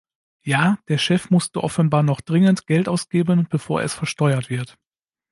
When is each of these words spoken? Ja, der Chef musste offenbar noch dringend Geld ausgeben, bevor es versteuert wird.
Ja, 0.41 0.79
der 0.87 0.97
Chef 0.97 1.29
musste 1.29 1.63
offenbar 1.63 2.01
noch 2.01 2.21
dringend 2.21 2.65
Geld 2.65 2.89
ausgeben, 2.89 3.45
bevor 3.51 3.83
es 3.83 3.93
versteuert 3.93 4.49
wird. 4.49 4.79